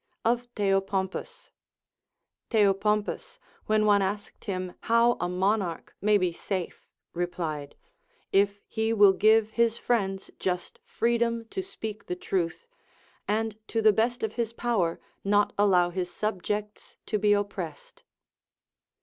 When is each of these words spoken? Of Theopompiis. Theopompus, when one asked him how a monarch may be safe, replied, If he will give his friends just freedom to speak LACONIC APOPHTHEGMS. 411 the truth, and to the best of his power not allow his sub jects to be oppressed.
Of 0.25 0.47
Theopompiis. 0.55 1.51
Theopompus, 2.49 3.37
when 3.67 3.85
one 3.85 4.01
asked 4.01 4.45
him 4.45 4.73
how 4.85 5.11
a 5.19 5.29
monarch 5.29 5.95
may 6.01 6.17
be 6.17 6.31
safe, 6.33 6.87
replied, 7.13 7.75
If 8.31 8.61
he 8.65 8.93
will 8.93 9.13
give 9.13 9.51
his 9.51 9.77
friends 9.77 10.31
just 10.39 10.79
freedom 10.83 11.45
to 11.49 11.61
speak 11.61 12.09
LACONIC 12.09 12.19
APOPHTHEGMS. 12.19 12.67
411 13.27 13.49
the 13.51 13.55
truth, 13.59 13.59
and 13.59 13.67
to 13.67 13.81
the 13.83 13.93
best 13.93 14.23
of 14.23 14.33
his 14.33 14.53
power 14.53 14.99
not 15.23 15.53
allow 15.55 15.91
his 15.91 16.09
sub 16.11 16.41
jects 16.41 16.95
to 17.05 17.19
be 17.19 17.33
oppressed. 17.33 18.01